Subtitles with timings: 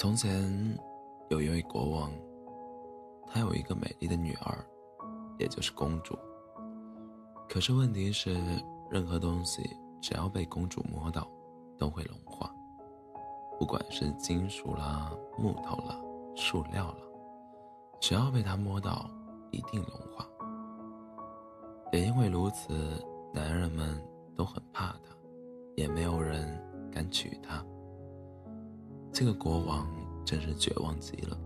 [0.00, 0.78] 从前，
[1.28, 2.12] 有一位国王，
[3.26, 4.64] 他有一个美丽的女儿，
[5.40, 6.16] 也就是公主。
[7.48, 8.32] 可是问题是，
[8.88, 9.60] 任何东西
[10.00, 11.28] 只要被公主摸到，
[11.76, 12.48] 都会融化，
[13.58, 16.00] 不管是金属啦、木头啦、
[16.36, 16.98] 塑料啦，
[17.98, 19.10] 只要被她摸到，
[19.50, 20.24] 一定融化。
[21.90, 22.72] 也因为如此，
[23.34, 24.00] 男人们
[24.36, 25.12] 都很怕她，
[25.74, 26.56] 也没有人
[26.92, 27.66] 敢娶她。
[29.12, 29.88] 这个国王
[30.24, 31.36] 真是绝望极了。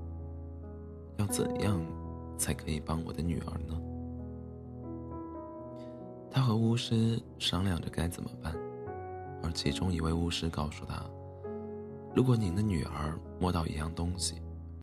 [1.19, 1.81] 要怎样
[2.37, 3.81] 才可以帮我的女儿呢？
[6.31, 8.57] 他和巫师商量着该怎么办，
[9.43, 11.05] 而其中一位巫师告诉他
[12.17, 14.41] ：“如果您的女儿摸到一样东西，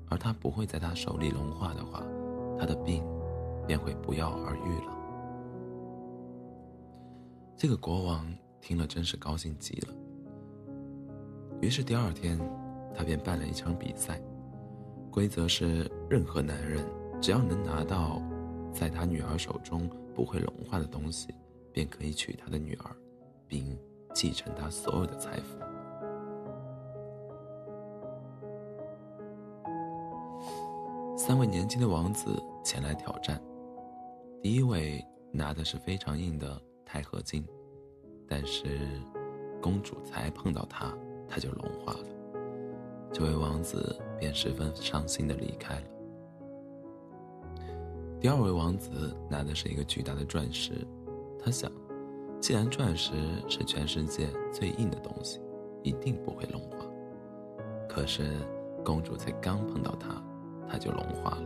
[0.07, 2.03] 而她不会在她手里融化的话，
[2.57, 3.03] 她的病
[3.66, 4.93] 便会不药而愈了。”
[7.57, 9.93] 这个国王听了真是高兴极了。
[11.59, 12.39] 于是第二天。
[12.95, 14.21] 他便办了一场比赛，
[15.11, 16.85] 规则是任何男人
[17.21, 18.21] 只要能拿到
[18.73, 21.33] 在他女儿手中不会融化的东西，
[21.71, 22.95] 便可以娶他的女儿，
[23.47, 23.77] 并
[24.13, 25.57] 继承他所有的财富。
[31.17, 33.39] 三位年轻的王子前来挑战，
[34.41, 37.45] 第一位拿的是非常硬的钛合金，
[38.27, 38.79] 但是
[39.61, 40.91] 公主才碰到它，
[41.27, 42.19] 它就融化了。
[43.20, 45.84] 这位王子便十分伤心的离开了。
[48.17, 50.88] 第二位王子拿的是一个巨大的钻石，
[51.38, 51.70] 他想，
[52.40, 53.12] 既然钻石
[53.50, 55.42] 是全世界最硬的东西，
[55.84, 56.78] 一定不会融化。
[57.90, 58.38] 可是
[58.86, 60.23] 公主才刚碰到它，
[60.70, 61.44] 它就融化了。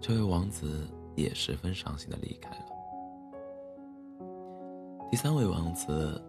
[0.00, 2.66] 这位王子也十分伤心的离开了。
[5.10, 6.22] 第三位王子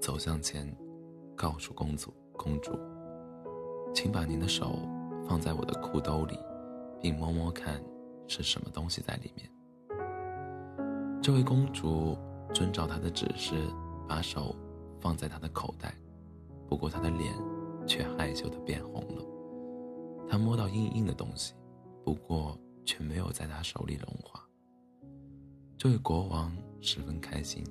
[0.00, 0.66] 走向前，
[1.36, 2.76] 告诉公主：“公主。”
[3.94, 4.78] 请把您的手
[5.28, 6.38] 放在我的裤兜里，
[7.00, 7.82] 并摸摸看
[8.26, 9.50] 是什么东西在里面。
[11.22, 12.16] 这位公主
[12.54, 13.54] 遵照他的指示，
[14.08, 14.56] 把手
[15.00, 15.94] 放在他的口袋，
[16.68, 17.34] 不过她的脸
[17.86, 19.24] 却害羞的变红了。
[20.28, 21.54] 她摸到硬硬的东西，
[22.04, 24.42] 不过却没有在她手里融化。
[25.76, 27.64] 这位国王十分开心，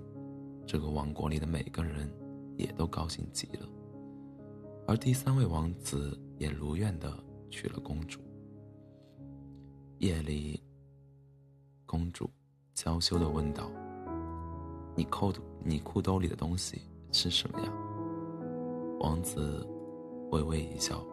[0.66, 2.12] 这个王国里的每个人
[2.58, 3.68] 也都高兴极了。
[4.90, 7.14] 而第三位王子也如愿的
[7.52, 8.20] 娶了公主。
[10.00, 10.60] 夜里，
[11.86, 12.28] 公主
[12.74, 13.72] 娇羞的问道
[14.98, 15.32] ：“你扣
[15.64, 17.72] 你裤兜里的东西是什么呀？”
[19.00, 19.64] 王子
[20.32, 21.06] 微微一笑，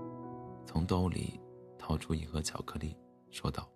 [0.64, 1.38] 从兜里
[1.76, 2.96] 掏出一盒巧克力，
[3.30, 3.68] 说道：“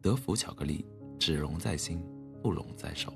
[0.00, 0.86] 德芙巧克力，
[1.18, 2.00] 只融在心，
[2.40, 3.12] 不融在手。”